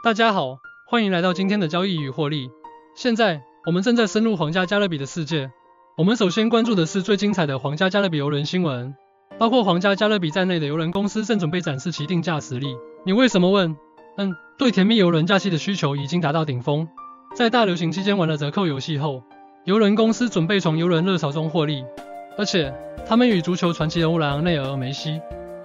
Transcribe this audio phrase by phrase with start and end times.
[0.00, 2.52] 大家好，欢迎来到今天的交易与获利。
[2.94, 5.50] 现在我们正在深入皇家加勒比的世界。
[5.96, 8.94] 我们首先关注的是最精彩的皇家加勒比游轮新闻，
[9.38, 12.76] 包括皇家加勒比在内的游轮公司正准备展示其定价实力。
[13.04, 13.76] 你为什么问？
[14.18, 16.86] 嗯，对甜蜜游轮假期的需求已经达到顶峰。
[17.34, 19.24] 在大流行期间玩了折扣游戏后，
[19.64, 21.84] 游轮公司准备从游轮热潮中获利，
[22.38, 22.72] 而且
[23.04, 25.20] 他们与足球传奇人物莱昂内尔·梅西。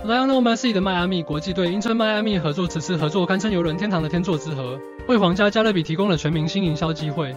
[0.06, 4.78] Lionel Messi 的迈阿密国际队因称迈阿密合作，此次合作堪称游轮天堂的天作之合，
[5.08, 7.34] 为皇家加勒比提供了全明星营销机会。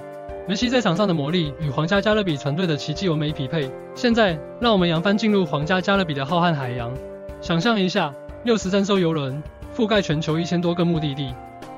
[0.49, 3.71] 梅西在场上的魔力与皇家加勒比船队的奇迹完美匹配。
[3.95, 6.93] 现在，让我们扬帆进入皇家加勒比的浩瀚海洋。
[7.41, 9.41] 想象一下，六十三艘游轮
[9.77, 11.33] 覆盖全球一千多个目的地，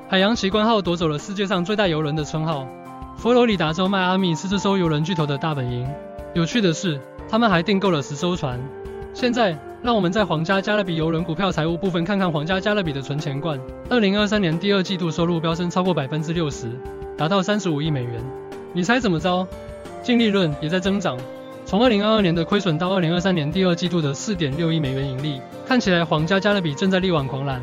[0.07, 2.67] 海洋奇观号夺走了世界上最大游轮的称号。
[3.15, 5.87] 佛罗里达州迈阿密是这艘游轮巨头的大本营。
[6.33, 6.99] 有趣的是，
[7.29, 8.59] 他们还订购了十艘船。
[9.13, 9.55] 现在。
[9.89, 13.59] 让我们在皇家加勒比邮轮股票财务部分看看皇家加勒比的存钱罐。
[13.89, 16.69] 二零二三年第二季度收入飙升超过百分之六十，
[17.17, 18.23] 达到三十五亿美元。
[18.71, 19.47] 你猜怎么着？
[20.03, 21.17] 净利润也在增长，
[21.65, 27.59] 从二零二二年的亏损到二零二三年第二季度的四点六亿美元盈利，看起来皇家加勒比正在力挽狂澜。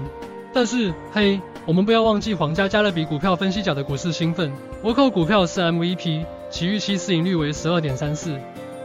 [0.53, 4.51] 但是，嘿，我们不要忘记皇家加勒比股票分析角的股市兴奋。
[4.83, 8.37] 倭寇股票是 MVP，其预期市盈率为十二点三四，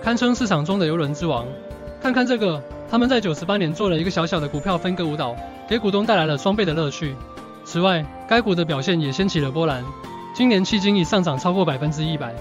[0.03, 1.47] 堪称市场中的游轮之王。
[2.03, 2.61] 看看这个。
[2.91, 5.33] 他们在九十八年做了一个小小的股票分割舞蹈，
[5.65, 7.15] 给股东带来了双倍的乐趣。
[7.63, 9.81] 此外，该股的表现也掀起了波澜，
[10.35, 12.35] 今年迄今已上涨超过百分之一百。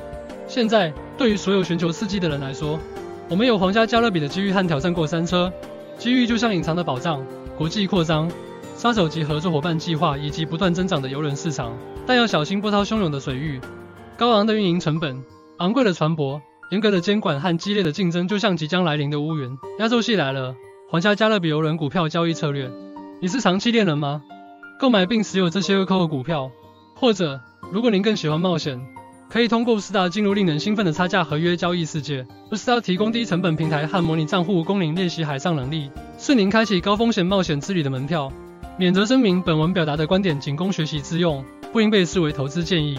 [0.48, 2.80] 现在，对于所有寻求刺激的人来说，
[3.28, 5.52] 我们有皇家加勒比的机遇和挑战过山车。
[5.98, 7.24] 机遇就像隐藏的宝藏，
[7.56, 8.28] 国际扩张、
[8.74, 13.60] 杀手级合作伙伴计划以及不断增长的游轮市场，但要小心波涛汹涌的水域、
[14.16, 15.22] 高昂的运营成本、
[15.58, 16.40] 昂贵的船舶。
[16.70, 19.58] 严格的监管和激烈的竞争，就像即将来临的乌云。
[19.80, 20.54] 压轴戏来了，
[20.88, 22.70] 皇家加勒比邮轮股票交易策略。
[23.20, 24.22] 你是长期猎人吗？
[24.78, 26.52] 购买并持有这些扣的股票，
[26.94, 27.40] 或者
[27.72, 28.80] 如果您更喜欢冒险，
[29.28, 32.24] 可以通过斯达进入令人兴奋的差价合约交易世界。
[32.52, 38.32] 斯达提供低成本平台和模拟账户，供您练习海上能力，是您开启高风险冒险之旅的门票。
[38.78, 42.96] 免责声明：本文表达的观点仅供学习之用，不应被视为投资建议。